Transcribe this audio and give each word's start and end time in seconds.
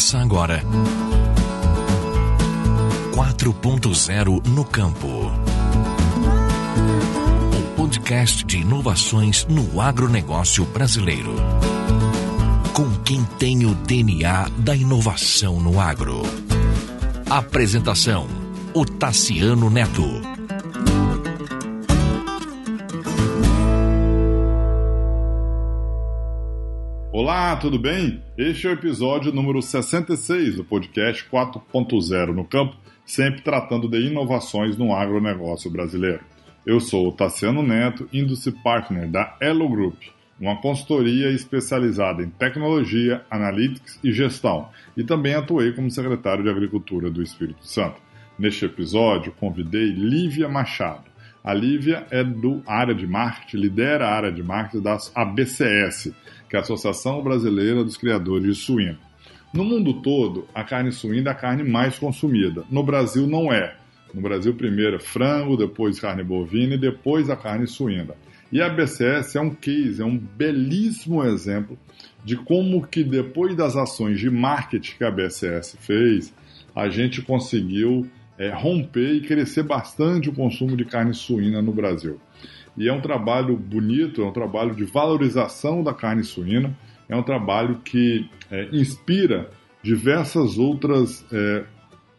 Começa 0.00 0.18
agora. 0.18 0.62
4.0 3.12 4.46
no 4.48 4.64
campo. 4.64 5.06
Um 7.54 7.76
podcast 7.76 8.42
de 8.46 8.60
inovações 8.60 9.44
no 9.46 9.78
agronegócio 9.78 10.64
brasileiro. 10.64 11.34
Com 12.72 12.90
quem 13.04 13.22
tem 13.38 13.66
o 13.66 13.74
DNA 13.74 14.48
da 14.56 14.74
inovação 14.74 15.60
no 15.60 15.78
agro. 15.78 16.22
Apresentação: 17.28 18.26
o 18.72 18.86
Tassiano 18.86 19.68
Neto. 19.68 20.29
Olá, 27.22 27.54
tudo 27.54 27.78
bem? 27.78 28.22
Este 28.38 28.66
é 28.66 28.70
o 28.70 28.72
episódio 28.72 29.30
número 29.30 29.60
66 29.60 30.56
do 30.56 30.64
podcast 30.64 31.22
4.0 31.30 32.32
no 32.32 32.46
campo, 32.46 32.74
sempre 33.04 33.42
tratando 33.42 33.86
de 33.90 34.00
inovações 34.06 34.78
no 34.78 34.94
agronegócio 34.94 35.70
brasileiro. 35.70 36.22
Eu 36.64 36.80
sou 36.80 37.06
o 37.06 37.12
Tassiano 37.12 37.62
Neto, 37.62 38.08
Industry 38.10 38.54
Partner 38.64 39.06
da 39.06 39.36
Elo 39.38 39.68
Group, 39.68 40.00
uma 40.40 40.62
consultoria 40.62 41.30
especializada 41.30 42.22
em 42.22 42.30
tecnologia, 42.30 43.22
analytics 43.30 44.00
e 44.02 44.12
gestão, 44.12 44.70
e 44.96 45.04
também 45.04 45.34
atuei 45.34 45.72
como 45.72 45.90
secretário 45.90 46.42
de 46.42 46.48
Agricultura 46.48 47.10
do 47.10 47.22
Espírito 47.22 47.66
Santo. 47.66 48.00
Neste 48.38 48.64
episódio, 48.64 49.30
convidei 49.32 49.90
Lívia 49.90 50.48
Machado. 50.48 51.10
A 51.44 51.52
Lívia 51.52 52.06
é 52.10 52.24
do 52.24 52.62
área 52.66 52.94
de 52.94 53.06
marketing, 53.06 53.56
lidera 53.58 54.08
a 54.08 54.14
área 54.14 54.32
de 54.32 54.42
marketing 54.42 54.82
da 54.82 54.98
ABCS, 55.14 56.12
que 56.50 56.56
é 56.56 56.58
a 56.58 56.62
Associação 56.62 57.22
Brasileira 57.22 57.84
dos 57.84 57.96
Criadores 57.96 58.44
de 58.44 58.54
Suíno. 58.60 58.98
No 59.54 59.64
mundo 59.64 60.02
todo, 60.02 60.46
a 60.52 60.64
carne 60.64 60.90
suína 60.90 61.30
é 61.30 61.32
a 61.32 61.36
carne 61.36 61.62
mais 61.62 61.96
consumida. 61.96 62.64
No 62.68 62.82
Brasil, 62.82 63.26
não 63.26 63.52
é. 63.52 63.76
No 64.12 64.20
Brasil, 64.20 64.52
primeiro 64.54 64.98
frango, 64.98 65.56
depois 65.56 66.00
carne 66.00 66.24
bovina 66.24 66.74
e 66.74 66.78
depois 66.78 67.30
a 67.30 67.36
carne 67.36 67.68
suína. 67.68 68.14
E 68.52 68.60
a 68.60 68.68
BCS 68.68 69.36
é 69.36 69.40
um 69.40 69.50
case, 69.50 70.02
é 70.02 70.04
um 70.04 70.18
belíssimo 70.18 71.24
exemplo 71.24 71.78
de 72.24 72.36
como 72.36 72.84
que 72.84 73.04
depois 73.04 73.56
das 73.56 73.76
ações 73.76 74.18
de 74.18 74.28
marketing 74.28 74.96
que 74.98 75.04
a 75.04 75.10
BCS 75.10 75.76
fez, 75.80 76.34
a 76.74 76.88
gente 76.88 77.22
conseguiu 77.22 78.08
é, 78.36 78.50
romper 78.50 79.14
e 79.14 79.20
crescer 79.20 79.62
bastante 79.62 80.28
o 80.28 80.32
consumo 80.32 80.76
de 80.76 80.84
carne 80.84 81.14
suína 81.14 81.62
no 81.62 81.72
Brasil. 81.72 82.20
E 82.80 82.88
é 82.88 82.92
um 82.94 83.00
trabalho 83.02 83.58
bonito, 83.58 84.22
é 84.22 84.24
um 84.24 84.32
trabalho 84.32 84.74
de 84.74 84.84
valorização 84.84 85.82
da 85.82 85.92
carne 85.92 86.24
suína, 86.24 86.74
é 87.10 87.14
um 87.14 87.22
trabalho 87.22 87.80
que 87.84 88.26
é, 88.50 88.70
inspira 88.72 89.50
diversas 89.82 90.56
outras 90.56 91.22
é, 91.30 91.64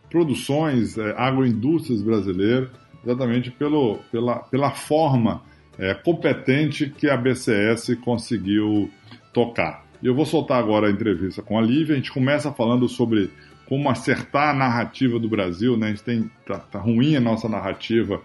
produções, 0.08 1.00
é, 1.00 1.16
agroindústrias 1.18 2.04
brasileiras, 2.04 2.70
exatamente 3.04 3.50
pelo, 3.50 4.02
pela, 4.12 4.36
pela 4.36 4.70
forma 4.70 5.42
é, 5.80 5.96
competente 5.96 6.92
que 6.96 7.10
a 7.10 7.18
BCS 7.18 7.96
conseguiu 7.96 8.88
tocar. 9.34 9.84
Eu 10.04 10.14
vou 10.14 10.28
soltar 10.28 10.60
agora 10.60 10.90
a 10.90 10.92
entrevista 10.92 11.42
com 11.42 11.58
a 11.58 11.62
Lívia. 11.62 11.96
A 11.96 11.98
gente 11.98 12.12
começa 12.12 12.52
falando 12.52 12.88
sobre 12.88 13.32
como 13.66 13.90
acertar 13.90 14.50
a 14.50 14.54
narrativa 14.54 15.18
do 15.18 15.28
Brasil, 15.28 15.76
né? 15.76 15.88
A 15.88 15.90
gente 15.90 16.04
tem 16.04 16.30
tá, 16.46 16.60
tá 16.60 16.78
ruim 16.78 17.16
a 17.16 17.20
nossa 17.20 17.50
narrativa 17.50 18.22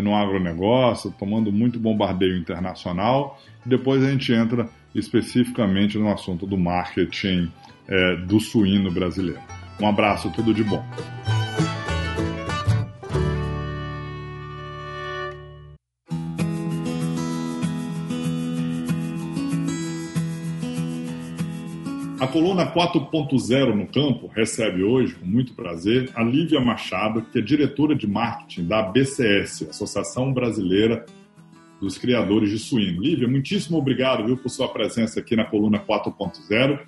no 0.00 0.14
agronegócio, 0.14 1.14
tomando 1.18 1.52
muito 1.52 1.78
bombardeio 1.78 2.36
internacional. 2.36 3.40
Depois 3.64 4.02
a 4.02 4.10
gente 4.10 4.32
entra 4.32 4.68
especificamente 4.94 5.98
no 5.98 6.10
assunto 6.10 6.46
do 6.46 6.56
marketing 6.56 7.50
é, 7.88 8.16
do 8.16 8.40
suíno 8.40 8.90
brasileiro. 8.90 9.40
Um 9.80 9.88
abraço, 9.88 10.30
tudo 10.30 10.54
de 10.54 10.62
bom. 10.62 10.84
Coluna 22.34 22.66
4.0 22.66 23.76
no 23.76 23.86
campo 23.86 24.26
recebe 24.26 24.82
hoje, 24.82 25.14
com 25.14 25.24
muito 25.24 25.54
prazer, 25.54 26.10
a 26.16 26.22
Lívia 26.24 26.60
Machado, 26.60 27.22
que 27.22 27.38
é 27.38 27.40
diretora 27.40 27.94
de 27.94 28.08
marketing 28.08 28.66
da 28.66 28.82
BCS, 28.82 29.68
Associação 29.70 30.32
Brasileira 30.32 31.06
dos 31.80 31.96
Criadores 31.96 32.50
de 32.50 32.58
Suíno. 32.58 33.02
Lívia, 33.02 33.28
muitíssimo 33.28 33.78
obrigado 33.78 34.26
viu, 34.26 34.36
por 34.36 34.48
sua 34.48 34.66
presença 34.66 35.20
aqui 35.20 35.36
na 35.36 35.44
coluna 35.44 35.78
4.0. 35.78 36.80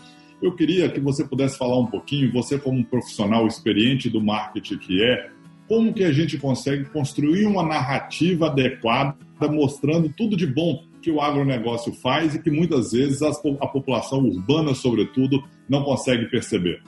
Eu 0.43 0.51
queria 0.57 0.89
que 0.89 0.99
você 0.99 1.25
pudesse 1.25 1.57
falar 1.57 1.79
um 1.79 1.87
pouquinho, 1.87 2.33
você 2.33 2.59
como 2.59 2.81
um 2.81 2.85
profissional 2.85 3.47
experiente 3.47 4.11
do 4.11 4.21
marketing 4.21 4.79
que 4.79 5.01
é, 5.01 5.31
como 5.69 5.95
que 5.95 6.03
a 6.03 6.11
gente 6.11 6.39
consegue 6.39 6.87
construir 6.87 7.47
uma 7.47 7.63
narrativa 7.63 8.47
adequada 8.47 9.17
mostrando 9.49 10.09
tudo 10.09 10.37
de 10.37 10.47
bom 10.47 10.83
que 11.07 11.11
o 11.13 11.21
agronegócio 11.21 11.95
faz 12.03 12.35
e 12.35 12.43
que 12.43 12.51
muitas 12.51 12.91
vezes 12.91 13.23
a 13.23 13.67
população 13.69 14.19
urbana, 14.25 14.75
sobretudo, 14.75 15.41
não 15.69 15.85
consegue 15.85 16.29
perceber. 16.29 16.83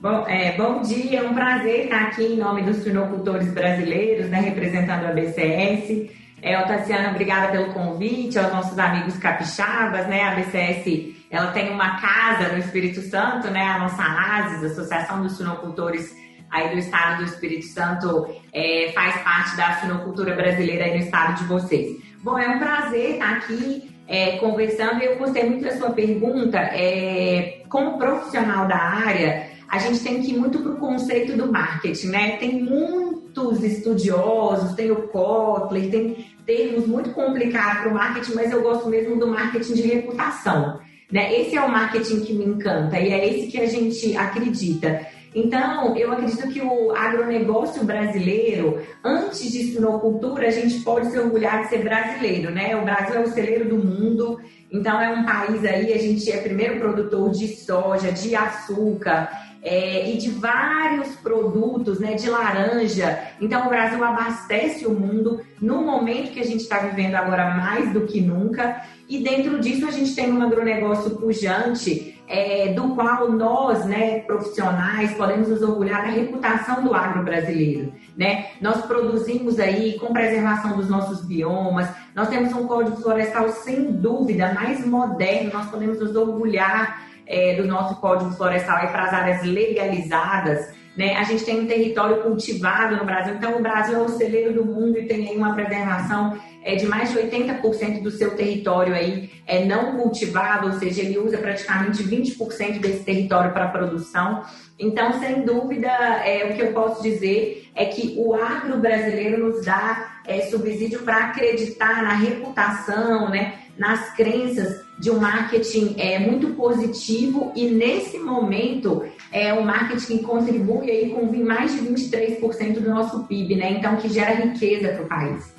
Bom, 0.00 0.24
é, 0.28 0.56
bom 0.56 0.80
dia, 0.80 1.18
é 1.18 1.28
um 1.28 1.34
prazer 1.34 1.86
estar 1.86 2.02
aqui 2.02 2.22
em 2.22 2.36
nome 2.36 2.62
dos 2.62 2.76
suinocultores 2.84 3.52
brasileiros, 3.52 4.30
né, 4.30 4.38
representando 4.38 5.06
a 5.06 5.12
BCS. 5.12 6.08
É, 6.40 6.56
Tassiana, 6.62 7.10
obrigada 7.10 7.50
pelo 7.50 7.72
convite, 7.72 8.38
aos 8.38 8.52
nossos 8.52 8.78
amigos 8.78 9.16
capixabas, 9.16 10.06
né, 10.06 10.22
a 10.22 10.36
BCS, 10.36 11.16
ela 11.28 11.50
tem 11.50 11.70
uma 11.70 12.00
casa 12.00 12.52
no 12.52 12.58
Espírito 12.58 13.00
Santo, 13.00 13.50
né, 13.50 13.62
a 13.62 13.80
nossa 13.80 14.04
ASIS, 14.04 14.70
Associação 14.70 15.20
dos 15.20 15.36
Suinocultores 15.36 16.14
aí 16.48 16.70
do 16.70 16.78
estado 16.78 17.24
do 17.24 17.24
Espírito 17.24 17.66
Santo, 17.66 18.32
é, 18.52 18.92
faz 18.94 19.20
parte 19.22 19.56
da 19.56 19.80
suinocultura 19.80 20.36
brasileira 20.36 20.84
aí 20.84 20.92
no 20.92 21.04
estado 21.04 21.38
de 21.38 21.44
vocês. 21.44 22.06
Bom, 22.22 22.38
é 22.38 22.48
um 22.48 22.58
prazer 22.58 23.12
estar 23.12 23.36
aqui 23.36 23.90
é, 24.08 24.38
conversando 24.38 25.02
eu 25.02 25.18
gostei 25.18 25.44
muito 25.44 25.64
da 25.64 25.76
sua 25.76 25.90
pergunta. 25.90 26.58
É, 26.58 27.62
como 27.68 27.98
profissional 27.98 28.68
da 28.68 28.76
área, 28.76 29.48
a 29.68 29.78
gente 29.78 30.00
tem 30.00 30.22
que 30.22 30.32
ir 30.32 30.38
muito 30.38 30.60
para 30.60 30.72
o 30.72 30.76
conceito 30.76 31.36
do 31.36 31.50
marketing, 31.50 32.08
né? 32.08 32.36
Tem 32.36 32.62
muitos 32.62 33.62
estudiosos, 33.62 34.74
tem 34.74 34.90
o 34.90 35.08
Kotler, 35.08 35.90
tem 35.90 36.26
termos 36.46 36.86
muito 36.86 37.10
complicados 37.10 37.82
para 37.82 37.90
o 37.90 37.94
marketing, 37.94 38.34
mas 38.34 38.52
eu 38.52 38.62
gosto 38.62 38.88
mesmo 38.88 39.18
do 39.18 39.26
marketing 39.26 39.74
de 39.74 39.82
reputação. 39.82 40.78
Né? 41.10 41.40
Esse 41.40 41.56
é 41.56 41.60
o 41.60 41.70
marketing 41.70 42.20
que 42.20 42.32
me 42.32 42.44
encanta 42.44 42.98
e 42.98 43.12
é 43.12 43.28
esse 43.28 43.48
que 43.48 43.60
a 43.60 43.66
gente 43.66 44.16
acredita. 44.16 45.06
Então, 45.36 45.94
eu 45.94 46.10
acredito 46.10 46.48
que 46.48 46.62
o 46.62 46.92
agronegócio 46.92 47.84
brasileiro, 47.84 48.80
antes 49.04 49.52
de 49.52 49.70
suinocultura, 49.70 50.48
a 50.48 50.50
gente 50.50 50.80
pode 50.80 51.10
se 51.10 51.18
orgulhar 51.18 51.62
de 51.62 51.68
ser 51.68 51.84
brasileiro, 51.84 52.50
né? 52.50 52.74
O 52.74 52.86
Brasil 52.86 53.16
é 53.16 53.20
o 53.20 53.28
celeiro 53.28 53.68
do 53.68 53.76
mundo, 53.76 54.40
então 54.72 54.98
é 54.98 55.10
um 55.10 55.26
país 55.26 55.62
aí, 55.62 55.92
a 55.92 55.98
gente 55.98 56.32
é 56.32 56.38
primeiro 56.38 56.80
produtor 56.80 57.30
de 57.32 57.48
soja, 57.48 58.10
de 58.10 58.34
açúcar, 58.34 59.28
é, 59.62 60.10
e 60.10 60.16
de 60.16 60.30
vários 60.30 61.08
produtos, 61.16 61.98
né, 61.98 62.14
de 62.14 62.30
laranja. 62.30 63.18
Então, 63.38 63.66
o 63.66 63.68
Brasil 63.68 64.02
abastece 64.02 64.86
o 64.86 64.94
mundo 64.94 65.42
no 65.60 65.82
momento 65.82 66.32
que 66.32 66.40
a 66.40 66.44
gente 66.44 66.60
está 66.60 66.78
vivendo 66.78 67.14
agora 67.16 67.50
mais 67.56 67.92
do 67.92 68.06
que 68.06 68.22
nunca. 68.22 68.80
E 69.06 69.18
dentro 69.18 69.60
disso, 69.60 69.86
a 69.86 69.90
gente 69.90 70.14
tem 70.14 70.32
um 70.32 70.40
agronegócio 70.40 71.10
pujante 71.16 72.15
é, 72.28 72.72
do 72.72 72.94
qual 72.94 73.30
nós, 73.30 73.84
né, 73.84 74.20
profissionais, 74.20 75.14
podemos 75.14 75.48
nos 75.48 75.62
orgulhar 75.62 76.02
da 76.02 76.10
reputação 76.10 76.82
do 76.82 76.94
agro 76.94 77.22
brasileiro. 77.22 77.92
Né? 78.16 78.46
Nós 78.60 78.84
produzimos 78.84 79.58
aí 79.58 79.98
com 79.98 80.12
preservação 80.12 80.76
dos 80.76 80.88
nossos 80.88 81.24
biomas, 81.24 81.88
nós 82.14 82.28
temos 82.28 82.52
um 82.52 82.66
código 82.66 82.96
florestal 82.96 83.48
sem 83.50 83.92
dúvida 83.92 84.52
mais 84.52 84.84
moderno, 84.86 85.52
nós 85.52 85.70
podemos 85.70 86.00
nos 86.00 86.16
orgulhar 86.16 87.06
é, 87.26 87.54
do 87.60 87.66
nosso 87.66 88.00
código 88.00 88.30
florestal 88.32 88.78
para 88.78 89.04
as 89.04 89.12
áreas 89.12 89.42
legalizadas. 89.42 90.74
Né? 90.96 91.14
A 91.16 91.24
gente 91.24 91.44
tem 91.44 91.60
um 91.60 91.66
território 91.66 92.22
cultivado 92.22 92.96
no 92.96 93.04
Brasil, 93.04 93.34
então 93.34 93.58
o 93.58 93.62
Brasil 93.62 93.98
é 93.98 94.00
o 94.00 94.08
celeiro 94.08 94.54
do 94.54 94.64
mundo 94.64 94.98
e 94.98 95.06
tem 95.06 95.28
aí 95.28 95.36
uma 95.36 95.54
preservação 95.54 96.38
é, 96.64 96.74
de 96.74 96.86
mais 96.86 97.12
de 97.12 97.18
80% 97.18 98.02
do 98.02 98.10
seu 98.10 98.34
território 98.34 98.94
aí 98.94 99.30
é 99.46 99.64
não 99.64 99.96
cultivado, 99.96 100.66
ou 100.66 100.72
seja, 100.72 101.02
ele 101.02 101.18
usa 101.18 101.38
praticamente 101.38 102.02
20% 102.02 102.80
desse 102.80 103.04
território 103.04 103.52
para 103.52 103.68
produção. 103.68 104.42
Então, 104.78 105.20
sem 105.20 105.42
dúvida, 105.42 105.88
é, 105.88 106.50
o 106.50 106.56
que 106.56 106.62
eu 106.62 106.72
posso 106.72 107.02
dizer 107.02 107.70
é 107.74 107.84
que 107.84 108.14
o 108.18 108.34
agro 108.34 108.78
brasileiro 108.78 109.46
nos 109.46 109.64
dá 109.64 110.20
é, 110.26 110.40
subsídio 110.42 111.02
para 111.02 111.26
acreditar 111.26 112.02
na 112.02 112.14
reputação, 112.14 113.30
né, 113.30 113.54
nas 113.78 114.14
crenças 114.14 114.84
de 114.98 115.10
um 115.10 115.20
marketing 115.20 115.94
é, 115.98 116.18
muito 116.18 116.54
positivo 116.54 117.52
e 117.54 117.66
nesse 117.66 118.18
momento 118.18 119.04
é 119.30 119.52
um 119.52 119.64
marketing 119.64 120.18
que 120.18 120.24
contribui 120.24 120.90
aí 120.90 121.10
com 121.10 121.26
mais 121.44 121.74
de 121.74 121.86
23% 121.86 122.80
do 122.80 122.88
nosso 122.88 123.24
PIB, 123.24 123.56
né? 123.56 123.72
Então 123.72 123.96
que 123.96 124.08
gera 124.08 124.34
riqueza 124.34 124.88
para 124.88 125.02
o 125.04 125.06
país. 125.06 125.54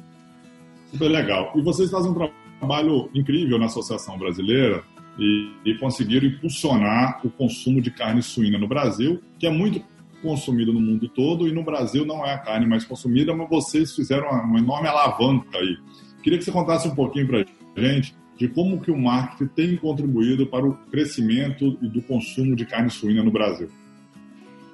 Super 0.91 1.09
legal. 1.09 1.51
E 1.55 1.61
vocês 1.61 1.91
fazem 1.91 2.11
um 2.11 2.29
trabalho 2.59 3.09
incrível 3.13 3.59
na 3.59 3.65
Associação 3.67 4.17
Brasileira 4.17 4.83
e, 5.19 5.51
e 5.65 5.77
conseguiram 5.77 6.27
impulsionar 6.27 7.19
o 7.23 7.29
consumo 7.29 7.81
de 7.81 7.91
carne 7.91 8.21
suína 8.21 8.57
no 8.57 8.67
Brasil, 8.67 9.21
que 9.37 9.45
é 9.45 9.51
muito 9.51 9.83
consumido 10.21 10.73
no 10.73 10.79
mundo 10.79 11.07
todo 11.09 11.47
e 11.47 11.51
no 11.51 11.63
Brasil 11.63 12.05
não 12.05 12.25
é 12.25 12.33
a 12.33 12.39
carne 12.39 12.65
mais 12.65 12.83
consumida, 12.83 13.35
mas 13.35 13.49
vocês 13.49 13.95
fizeram 13.95 14.29
uma 14.29 14.59
enorme 14.59 14.87
alavanca 14.87 15.57
aí. 15.57 15.77
Queria 16.23 16.39
que 16.39 16.45
você 16.45 16.51
contasse 16.51 16.87
um 16.87 16.95
pouquinho 16.95 17.27
para 17.27 17.41
a 17.41 17.45
gente 17.77 18.15
de 18.37 18.47
como 18.47 18.79
que 18.79 18.91
o 18.91 18.97
marketing 18.97 19.47
tem 19.55 19.75
contribuído 19.77 20.45
para 20.47 20.65
o 20.65 20.73
crescimento 20.91 21.71
do 21.71 22.01
consumo 22.01 22.55
de 22.55 22.65
carne 22.65 22.89
suína 22.89 23.23
no 23.23 23.31
Brasil. 23.31 23.69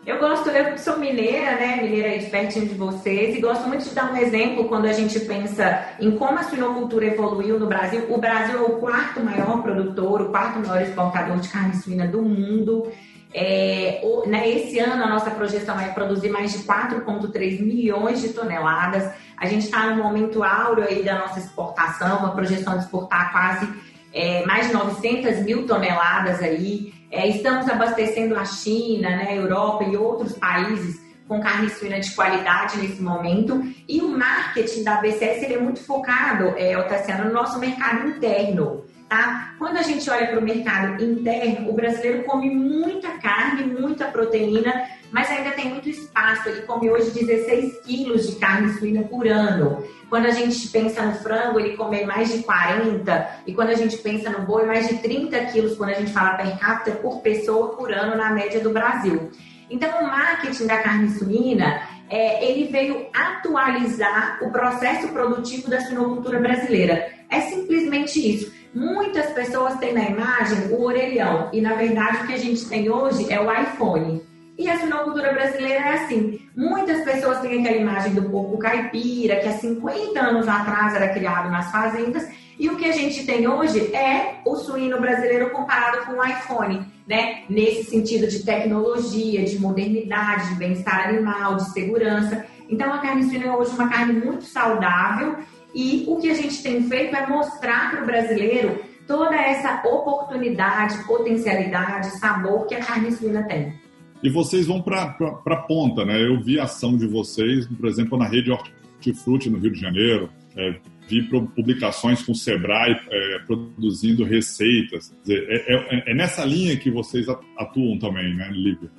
Eu 0.05 0.19
gosto, 0.19 0.50
eu 0.50 0.77
sou 0.77 1.00
mineira, 1.00 1.55
né? 1.55 1.81
Mineira 1.81 2.19
de 2.19 2.25
pertinho 2.25 2.67
de 2.67 2.73
vocês, 2.73 3.38
e 3.38 3.39
gosto 3.39 3.69
muito 3.69 3.88
de 3.88 3.95
dar 3.95 4.11
um 4.11 4.17
exemplo 4.17 4.65
quando 4.65 4.85
a 4.85 4.91
gente 4.91 5.17
pensa 5.21 5.95
em 5.97 6.11
como 6.11 6.38
a 6.38 6.44
suinocultura 6.44 7.05
evoluiu 7.05 7.57
no 7.57 7.67
Brasil. 7.67 8.05
O 8.09 8.17
Brasil 8.17 8.57
é 8.57 8.61
o 8.61 8.79
quarto 8.79 9.21
maior 9.21 9.61
produtor, 9.61 10.23
o 10.23 10.29
quarto 10.29 10.59
maior 10.59 10.81
exportador 10.81 11.38
de 11.39 11.47
carne 11.47 11.75
suína 11.75 12.05
do 12.05 12.21
mundo. 12.21 12.91
É, 13.33 14.00
o, 14.03 14.27
né, 14.27 14.47
esse 14.47 14.77
ano 14.80 15.03
a 15.03 15.09
nossa 15.09 15.31
projeção 15.31 15.80
é 15.80 15.89
produzir 15.89 16.30
mais 16.30 16.51
de 16.51 16.59
4,3 16.59 17.62
milhões 17.62 18.21
de 18.21 18.30
toneladas. 18.30 19.12
A 19.38 19.47
gente 19.47 19.65
está 19.65 19.88
no 19.88 20.03
momento 20.03 20.44
áureo 20.44 20.85
aí 20.88 21.03
da 21.03 21.19
nossa 21.19 21.39
exportação, 21.39 22.19
uma 22.19 22.35
projeção 22.35 22.77
de 22.77 22.83
exportar 22.83 23.31
quase 23.31 23.68
é, 24.13 24.45
mais 24.45 24.68
de 24.68 24.74
900 24.74 25.39
mil 25.39 25.65
toneladas 25.65 26.41
aí. 26.41 26.94
É, 27.09 27.27
estamos 27.27 27.68
abastecendo 27.68 28.38
a 28.38 28.45
China, 28.45 29.09
né, 29.09 29.27
a 29.30 29.36
Europa 29.36 29.83
e 29.83 29.97
outros 29.97 30.33
países 30.33 31.01
com 31.27 31.41
carne 31.41 31.69
suína 31.69 32.00
de 32.00 32.12
qualidade 32.12 32.77
nesse 32.77 33.01
momento. 33.01 33.63
E 33.88 34.01
o 34.01 34.09
marketing 34.09 34.83
da 34.83 34.97
BCS 34.97 35.44
ele 35.44 35.56
é 35.56 35.59
muito 35.59 35.83
focado, 35.83 36.53
é, 36.57 36.77
Otaciano, 36.77 37.25
no 37.25 37.33
nosso 37.33 37.57
mercado 37.59 38.07
interno. 38.07 38.83
Tá? 39.13 39.54
Quando 39.60 39.77
a 39.77 39.83
gente 39.83 40.10
olha 40.10 40.25
para 40.25 40.39
o 40.39 40.42
mercado 40.42 41.04
interno, 41.04 41.69
o 41.69 41.74
brasileiro 41.74 42.24
come 42.24 42.50
muita 42.50 43.10
carne, 43.19 43.62
muita 43.63 44.06
proteína, 44.06 44.89
mas 45.12 45.30
ainda 45.30 45.51
tem 45.51 45.69
muito 45.69 45.88
espaço. 45.88 46.50
Ele 46.50 46.63
come 46.63 46.89
hoje 46.89 47.12
16 47.12 47.81
quilos 47.81 48.25
de 48.27 48.38
carne 48.38 48.74
suína 48.74 49.04
por 49.04 49.27
ano. 49.27 49.83
Quando 50.10 50.25
a 50.25 50.31
gente 50.31 50.68
pensa 50.69 51.04
no 51.04 51.13
frango, 51.13 51.60
ele 51.60 51.77
come 51.77 52.04
mais 52.06 52.33
de 52.33 52.42
40. 52.42 53.42
E 53.45 53.54
quando 53.54 53.69
a 53.69 53.75
gente 53.75 53.98
pensa 53.98 54.31
no 54.31 54.48
boi, 54.48 54.65
mais 54.65 54.88
de 54.88 54.98
30 54.98 55.39
quilos, 55.45 55.77
quando 55.77 55.92
a 55.92 56.00
gente 56.00 56.12
fala 56.12 56.33
per 56.33 56.57
capita, 56.57 56.98
por 56.98 57.21
pessoa 57.21 57.75
por 57.77 57.94
ano 57.94 58.15
na 58.15 58.31
média 58.31 58.62
do 58.62 58.71
Brasil. 58.71 59.30
Então, 59.69 59.92
o 60.01 60.07
marketing 60.07 60.65
da 60.65 60.77
carne 60.77 61.12
suína, 61.12 61.83
é, 62.10 62.44
ele 62.50 62.71
veio 62.71 63.06
atualizar 63.13 64.39
o 64.42 64.50
processo 64.50 65.10
produtivo 65.10 65.69
da 65.69 65.81
suinocultura 65.81 66.39
brasileira. 66.39 67.12
É 67.30 67.42
simplesmente 67.42 68.19
isso. 68.19 68.62
Muitas 68.73 69.27
pessoas 69.33 69.77
têm 69.77 69.93
na 69.93 70.09
imagem 70.09 70.69
o 70.71 70.83
orelhão, 70.83 71.49
e 71.53 71.61
na 71.61 71.75
verdade 71.75 72.23
o 72.23 72.27
que 72.27 72.33
a 72.33 72.39
gente 72.39 72.65
tem 72.67 72.89
hoje 72.89 73.31
é 73.31 73.39
o 73.39 73.51
iPhone. 73.51 74.21
E 74.57 74.67
a 74.67 74.79
sinocultura 74.79 75.31
brasileira 75.31 75.85
é 75.85 75.93
assim. 75.93 76.39
Muitas 76.55 77.03
pessoas 77.03 77.39
têm 77.39 77.59
aquela 77.59 77.77
imagem 77.77 78.13
do 78.13 78.23
porco 78.29 78.57
caipira, 78.57 79.35
que 79.37 79.47
há 79.47 79.53
50 79.53 80.19
anos 80.19 80.47
atrás 80.47 80.95
era 80.95 81.09
criado 81.09 81.51
nas 81.51 81.71
fazendas, 81.71 82.27
e 82.57 82.67
o 82.69 82.75
que 82.75 82.85
a 82.85 82.91
gente 82.91 83.25
tem 83.25 83.47
hoje 83.47 83.95
é 83.95 84.41
o 84.45 84.55
suíno 84.55 84.99
brasileiro 84.99 85.51
comparado 85.51 86.05
com 86.05 86.13
o 86.13 86.25
iPhone, 86.25 86.85
né? 87.07 87.43
Nesse 87.49 87.91
sentido 87.91 88.27
de 88.27 88.43
tecnologia, 88.43 89.43
de 89.43 89.59
modernidade, 89.59 90.49
de 90.49 90.55
bem-estar 90.55 91.09
animal, 91.09 91.57
de 91.57 91.71
segurança. 91.73 92.45
Então 92.69 92.91
a 92.91 92.99
carne 92.99 93.23
suína 93.23 93.45
é 93.45 93.51
hoje 93.51 93.71
uma 93.71 93.89
carne 93.89 94.13
muito 94.13 94.45
saudável 94.45 95.37
e 95.73 96.05
o 96.07 96.17
que 96.17 96.29
a 96.29 96.33
gente 96.33 96.61
tem 96.61 96.83
feito 96.83 97.15
é 97.15 97.27
mostrar 97.27 97.91
para 97.91 98.03
o 98.03 98.05
brasileiro 98.05 98.79
toda 99.07 99.35
essa 99.35 99.81
oportunidade, 99.87 101.03
potencialidade, 101.05 102.17
sabor 102.19 102.65
que 102.67 102.75
a 102.75 102.79
carne 102.79 103.11
suína 103.11 103.43
tem. 103.43 103.73
E 104.21 104.29
vocês 104.29 104.67
vão 104.67 104.81
para 104.81 105.17
a 105.45 105.55
ponta, 105.57 106.05
né? 106.05 106.25
Eu 106.25 106.41
vi 106.41 106.59
a 106.59 106.63
ação 106.63 106.95
de 106.95 107.05
vocês, 107.07 107.67
por 107.67 107.87
exemplo, 107.87 108.17
na 108.17 108.25
rede 108.25 108.51
Hortifruti 108.51 109.49
no 109.49 109.57
Rio 109.57 109.71
de 109.71 109.79
Janeiro. 109.79 110.29
É, 110.55 110.75
vi 111.09 111.23
publicações 111.23 112.23
com 112.23 112.31
o 112.31 112.35
Sebrae 112.35 112.95
é, 113.11 113.39
produzindo 113.45 114.23
receitas. 114.23 115.13
Dizer, 115.21 115.45
é, 115.49 115.73
é, 115.75 116.11
é, 116.11 116.13
nessa 116.13 116.45
linha 116.45 116.77
que 116.77 116.89
vocês 116.89 117.27
atuam 117.57 117.99
também, 117.99 118.33
né, 118.33 118.49
Lívia? 118.53 118.89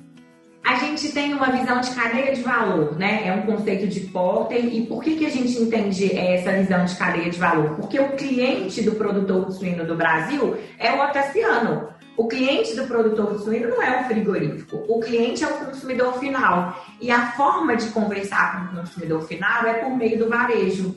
A 0.75 0.77
gente 0.77 1.13
tem 1.13 1.33
uma 1.33 1.49
visão 1.51 1.79
de 1.79 1.89
cadeia 1.91 2.35
de 2.35 2.41
valor, 2.41 2.99
né? 2.99 3.25
É 3.25 3.31
um 3.31 3.43
conceito 3.43 3.87
de 3.87 4.01
Porter. 4.01 4.57
E 4.75 4.85
por 4.85 5.01
que, 5.01 5.15
que 5.15 5.25
a 5.25 5.29
gente 5.29 5.57
entende 5.57 6.13
essa 6.13 6.51
visão 6.51 6.83
de 6.83 6.93
cadeia 6.97 7.29
de 7.29 7.39
valor? 7.39 7.77
Porque 7.77 7.97
o 7.97 8.09
cliente 8.09 8.81
do 8.81 8.91
produtor 8.91 9.45
de 9.45 9.55
suíno 9.55 9.85
do 9.85 9.95
Brasil 9.95 10.57
é 10.77 10.91
o 10.91 11.01
Otaciano. 11.01 11.87
O 12.17 12.27
cliente 12.27 12.75
do 12.75 12.85
produtor 12.87 13.37
de 13.37 13.45
suíno 13.45 13.69
não 13.69 13.81
é 13.81 14.01
o 14.01 14.03
frigorífico, 14.03 14.83
o 14.89 14.99
cliente 14.99 15.45
é 15.45 15.47
o 15.47 15.65
consumidor 15.65 16.19
final. 16.19 16.85
E 16.99 17.09
a 17.09 17.31
forma 17.31 17.77
de 17.77 17.87
conversar 17.91 18.67
com 18.67 18.75
o 18.75 18.81
consumidor 18.81 19.21
final 19.21 19.65
é 19.65 19.75
por 19.75 19.95
meio 19.95 20.19
do 20.19 20.27
varejo. 20.27 20.93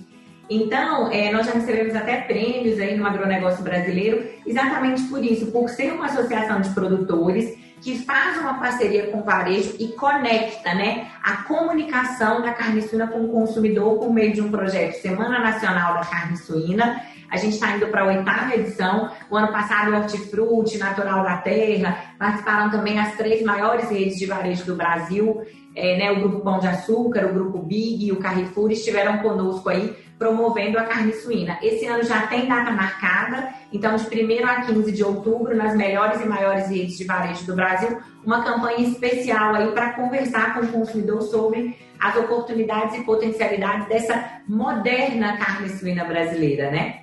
Então, 0.50 1.08
é, 1.12 1.30
nós 1.30 1.46
já 1.46 1.52
recebemos 1.52 1.94
até 1.94 2.22
prêmios 2.22 2.80
aí 2.80 2.96
no 2.96 3.06
agronegócio 3.06 3.62
brasileiro, 3.62 4.26
exatamente 4.44 5.02
por 5.02 5.24
isso, 5.24 5.52
por 5.52 5.68
ser 5.68 5.92
uma 5.92 6.06
associação 6.06 6.60
de 6.60 6.70
produtores 6.70 7.67
que 7.80 7.98
faz 8.04 8.38
uma 8.38 8.54
parceria 8.54 9.10
com 9.10 9.20
o 9.20 9.24
varejo 9.24 9.74
e 9.78 9.88
conecta 9.88 10.74
né, 10.74 11.08
a 11.22 11.38
comunicação 11.44 12.42
da 12.42 12.52
carne 12.52 12.82
suína 12.82 13.06
com 13.06 13.24
o 13.24 13.28
consumidor 13.28 13.98
por 13.98 14.12
meio 14.12 14.32
de 14.32 14.40
um 14.40 14.50
projeto 14.50 15.00
Semana 15.00 15.38
Nacional 15.38 15.94
da 15.94 16.00
Carne 16.00 16.36
Suína, 16.36 17.00
a 17.30 17.36
gente 17.36 17.54
está 17.54 17.76
indo 17.76 17.86
para 17.88 18.02
a 18.02 18.06
oitava 18.06 18.54
edição. 18.54 19.10
O 19.30 19.36
ano 19.36 19.48
passado, 19.48 19.90
o 19.90 19.96
Hortifruti, 19.96 20.78
Natural 20.78 21.22
da 21.22 21.36
Terra, 21.36 22.14
participaram 22.18 22.70
também 22.70 22.98
as 22.98 23.16
três 23.16 23.42
maiores 23.42 23.90
redes 23.90 24.18
de 24.18 24.26
varejo 24.26 24.64
do 24.64 24.74
Brasil. 24.74 25.42
É, 25.76 25.96
né, 25.96 26.10
o 26.10 26.20
Grupo 26.20 26.40
Pão 26.40 26.58
de 26.58 26.66
Açúcar, 26.66 27.26
o 27.26 27.34
Grupo 27.34 27.58
Big 27.58 28.06
e 28.06 28.12
o 28.12 28.16
Carrefour 28.16 28.72
estiveram 28.72 29.18
conosco 29.18 29.68
aí 29.68 29.94
promovendo 30.18 30.78
a 30.78 30.84
carne 30.84 31.12
suína. 31.12 31.58
Esse 31.62 31.86
ano 31.86 32.02
já 32.02 32.26
tem 32.26 32.46
data 32.46 32.70
marcada, 32.72 33.54
então 33.72 33.96
de 33.96 34.04
1 34.04 34.46
a 34.46 34.62
15 34.62 34.92
de 34.92 35.04
outubro, 35.04 35.56
nas 35.56 35.76
melhores 35.76 36.20
e 36.20 36.26
maiores 36.26 36.68
redes 36.68 36.98
de 36.98 37.04
varejo 37.04 37.46
do 37.46 37.54
Brasil, 37.54 37.98
uma 38.24 38.42
campanha 38.42 38.80
especial 38.80 39.54
aí 39.54 39.70
para 39.72 39.92
conversar 39.92 40.54
com 40.54 40.66
o 40.66 40.72
consumidor 40.72 41.22
sobre 41.22 41.76
as 42.00 42.16
oportunidades 42.16 42.98
e 42.98 43.04
potencialidades 43.04 43.88
dessa 43.88 44.42
moderna 44.48 45.36
carne 45.36 45.68
suína 45.68 46.04
brasileira, 46.04 46.70
né? 46.70 47.02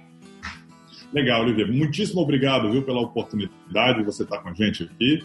Legal, 1.14 1.44
Olivia. 1.44 1.66
Muitíssimo 1.66 2.22
obrigado, 2.22 2.70
viu, 2.72 2.84
pela 2.84 3.00
oportunidade 3.00 4.00
de 4.00 4.04
você 4.04 4.24
estar 4.24 4.40
com 4.40 4.50
a 4.50 4.54
gente 4.54 4.84
aqui. 4.84 5.24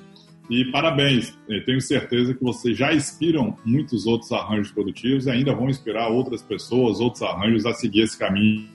E 0.49 0.65
parabéns. 0.73 1.39
Eu 1.49 1.65
tenho 1.65 1.81
certeza 1.81 2.35
que 2.35 2.43
vocês 2.43 2.77
já 2.77 2.93
inspiram 2.93 3.56
muitos 3.65 4.06
outros 4.06 4.32
arranjos 4.32 4.73
produtivos 4.73 5.27
e 5.27 5.31
ainda 5.31 5.55
vão 5.55 5.69
inspirar 5.69 6.09
outras 6.09 6.43
pessoas, 6.43 7.01
outros 7.01 7.23
arranjos 7.23 7.67
a 7.67 7.75
seguir 7.75 8.03
esse 8.03 8.19
caminho 8.19 8.69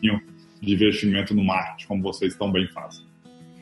de 0.62 0.74
investimento 0.74 1.34
no 1.34 1.44
marketing, 1.44 1.88
como 1.88 2.04
vocês 2.04 2.36
tão 2.36 2.52
bem 2.52 2.68
fazem. 2.68 3.06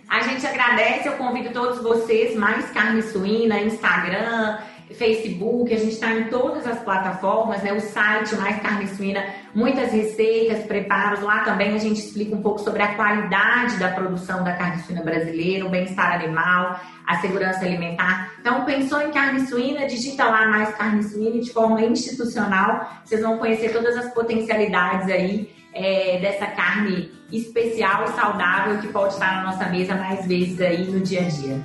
A 0.07 0.21
gente 0.21 0.45
agradece, 0.45 1.07
eu 1.07 1.13
convido 1.13 1.51
todos 1.51 1.81
vocês, 1.81 2.35
mais 2.35 2.69
carne 2.69 3.01
suína, 3.01 3.59
Instagram, 3.61 4.59
Facebook, 4.93 5.73
a 5.73 5.77
gente 5.77 5.93
está 5.93 6.11
em 6.11 6.25
todas 6.25 6.65
as 6.67 6.79
plataformas, 6.83 7.61
né? 7.63 7.73
O 7.73 7.79
site 7.79 8.35
Mais 8.35 8.61
Carne 8.61 8.87
Suína, 8.87 9.23
muitas 9.53 9.91
receitas, 9.91 10.65
preparos. 10.65 11.21
Lá 11.21 11.39
também 11.39 11.73
a 11.75 11.77
gente 11.77 11.99
explica 11.99 12.35
um 12.35 12.41
pouco 12.41 12.59
sobre 12.59 12.81
a 12.81 12.95
qualidade 12.95 13.77
da 13.77 13.89
produção 13.89 14.43
da 14.43 14.53
carne 14.53 14.81
suína 14.83 15.01
brasileira, 15.01 15.65
o 15.65 15.69
bem-estar 15.69 16.13
animal, 16.13 16.79
a 17.05 17.17
segurança 17.17 17.65
alimentar. 17.65 18.33
Então, 18.39 18.65
pensou 18.65 19.01
em 19.01 19.11
carne 19.11 19.47
suína, 19.47 19.87
digita 19.87 20.25
lá 20.25 20.47
Mais 20.47 20.75
Carne 20.75 21.03
Suína 21.03 21.39
de 21.41 21.51
forma 21.51 21.81
institucional. 21.81 22.89
Vocês 23.03 23.21
vão 23.21 23.37
conhecer 23.37 23.71
todas 23.71 23.97
as 23.97 24.13
potencialidades 24.13 25.09
aí 25.09 25.53
é, 25.73 26.19
dessa 26.19 26.47
carne 26.47 27.11
especial 27.31 28.05
e 28.05 28.07
saudável 28.09 28.77
que 28.79 28.87
pode 28.87 29.13
estar 29.13 29.37
na 29.37 29.51
nossa 29.51 29.65
mesa 29.69 29.95
mais 29.95 30.25
vezes 30.27 30.61
aí 30.61 30.85
no 30.85 30.99
dia 30.99 31.21
a 31.21 31.29
dia. 31.29 31.59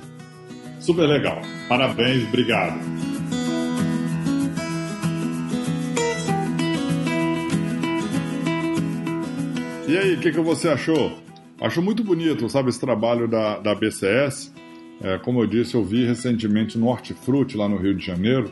Super 0.79 1.07
legal. 1.07 1.41
Parabéns, 1.67 2.27
obrigado. 2.27 2.79
E 9.89 9.97
aí, 9.97 10.13
o 10.13 10.19
que, 10.19 10.31
que 10.31 10.39
você 10.39 10.69
achou? 10.69 11.17
Acho 11.59 11.81
muito 11.81 12.03
bonito, 12.03 12.47
sabe, 12.47 12.69
esse 12.69 12.79
trabalho 12.79 13.27
da, 13.27 13.57
da 13.57 13.73
BCS. 13.73 14.53
É, 15.01 15.17
como 15.17 15.41
eu 15.41 15.47
disse, 15.47 15.73
eu 15.73 15.83
vi 15.83 16.05
recentemente 16.05 16.77
no 16.77 16.85
Hortifruti, 16.85 17.57
lá 17.57 17.67
no 17.67 17.75
Rio 17.75 17.95
de 17.95 18.05
Janeiro, 18.05 18.51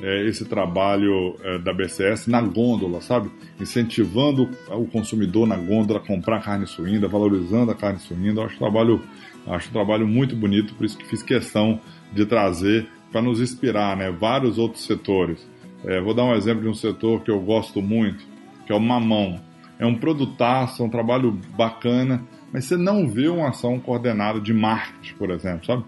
é, 0.00 0.24
esse 0.28 0.44
trabalho 0.44 1.34
é, 1.42 1.58
da 1.58 1.72
BCS 1.72 2.28
na 2.28 2.40
gôndola, 2.40 3.00
sabe? 3.00 3.28
Incentivando 3.60 4.48
o 4.70 4.86
consumidor 4.86 5.48
na 5.48 5.56
gôndola 5.56 5.98
a 5.98 6.06
comprar 6.06 6.44
carne 6.44 6.64
suína, 6.64 7.08
valorizando 7.08 7.72
a 7.72 7.74
carne 7.74 7.98
suína. 7.98 8.42
Eu 8.42 8.44
acho 8.44 8.54
um 8.54 8.58
trabalho, 8.58 9.02
acho 9.48 9.70
um 9.70 9.72
trabalho 9.72 10.06
muito 10.06 10.36
bonito, 10.36 10.76
por 10.76 10.86
isso 10.86 10.96
que 10.96 11.08
fiz 11.08 11.24
questão 11.24 11.80
de 12.12 12.24
trazer 12.24 12.86
para 13.10 13.20
nos 13.20 13.40
inspirar, 13.40 13.96
né? 13.96 14.12
Vários 14.12 14.58
outros 14.58 14.84
setores. 14.84 15.44
É, 15.84 16.00
vou 16.00 16.14
dar 16.14 16.22
um 16.22 16.36
exemplo 16.36 16.62
de 16.62 16.68
um 16.68 16.74
setor 16.74 17.24
que 17.24 17.32
eu 17.32 17.40
gosto 17.40 17.82
muito, 17.82 18.24
que 18.64 18.72
é 18.72 18.76
o 18.76 18.80
mamão. 18.80 19.47
É 19.78 19.86
um 19.86 19.94
produtaço, 19.94 20.82
é 20.82 20.86
um 20.86 20.90
trabalho 20.90 21.38
bacana, 21.56 22.22
mas 22.52 22.64
você 22.64 22.76
não 22.76 23.06
vê 23.06 23.28
uma 23.28 23.48
ação 23.48 23.78
coordenada 23.78 24.40
de 24.40 24.52
marketing, 24.52 25.14
por 25.14 25.30
exemplo, 25.30 25.66
sabe? 25.66 25.84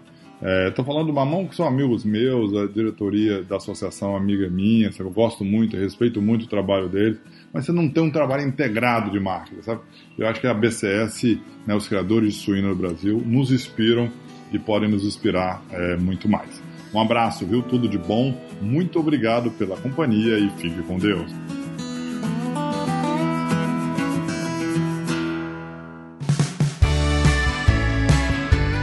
Estou 0.67 0.83
é, 0.83 0.87
falando 0.87 1.07
do 1.07 1.13
Mamão, 1.13 1.45
que 1.45 1.55
são 1.55 1.67
amigos 1.67 2.03
meus, 2.03 2.55
a 2.55 2.65
diretoria 2.65 3.43
da 3.43 3.57
associação 3.57 4.15
amiga 4.15 4.49
minha, 4.49 4.89
eu 4.97 5.11
gosto 5.11 5.45
muito, 5.45 5.77
respeito 5.77 6.19
muito 6.19 6.45
o 6.45 6.47
trabalho 6.47 6.89
deles, 6.89 7.19
mas 7.53 7.65
você 7.65 7.71
não 7.71 7.87
tem 7.87 8.01
um 8.01 8.09
trabalho 8.09 8.47
integrado 8.47 9.11
de 9.11 9.19
marketing, 9.19 9.61
sabe? 9.61 9.81
Eu 10.17 10.27
acho 10.27 10.41
que 10.41 10.47
a 10.47 10.53
BCS, 10.53 11.39
né, 11.67 11.75
os 11.75 11.87
criadores 11.87 12.33
de 12.33 12.39
suíno 12.39 12.69
no 12.69 12.75
Brasil, 12.75 13.21
nos 13.23 13.51
inspiram 13.51 14.09
e 14.51 14.57
podem 14.57 14.89
nos 14.89 15.05
inspirar 15.05 15.61
é, 15.69 15.95
muito 15.97 16.27
mais. 16.27 16.61
Um 16.93 16.99
abraço, 16.99 17.45
viu? 17.45 17.61
Tudo 17.61 17.87
de 17.87 17.97
bom. 17.97 18.35
Muito 18.61 18.99
obrigado 18.99 19.51
pela 19.51 19.77
companhia 19.77 20.39
e 20.39 20.49
fique 20.49 20.81
com 20.81 20.97
Deus. 20.97 21.31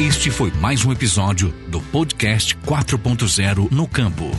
Este 0.09 0.31
foi 0.31 0.51
mais 0.59 0.87
um 0.87 0.91
episódio 0.91 1.55
do 1.69 1.83
podcast 1.83 2.57
4.0 2.67 3.71
no 3.71 3.87
campo. 3.87 4.31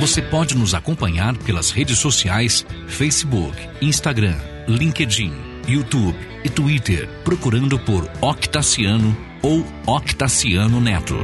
Você 0.00 0.20
pode 0.20 0.56
nos 0.58 0.74
acompanhar 0.74 1.36
pelas 1.38 1.70
redes 1.70 1.96
sociais 1.96 2.66
Facebook, 2.88 3.56
Instagram, 3.80 4.36
LinkedIn, 4.66 5.32
YouTube 5.68 6.18
e 6.42 6.50
Twitter, 6.50 7.08
procurando 7.22 7.78
por 7.78 8.10
Octaciano 8.20 9.16
ou 9.42 9.64
Octaciano 9.86 10.80
Neto. 10.80 11.14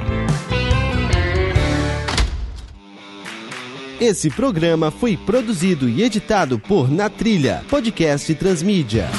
Esse 4.01 4.31
programa 4.31 4.93
foi 4.93 5.17
produzido 5.17 5.89
e 5.89 6.05
editado 6.05 6.61
por 6.61 6.89
Na 6.89 7.11
Trilha, 7.11 7.65
podcast 7.69 8.33
Transmídia. 8.37 9.11